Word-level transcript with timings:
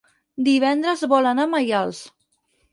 Divendres 0.47 1.05
vol 1.13 1.31
anar 1.35 1.47
a 1.51 1.53
Maials. 1.53 2.03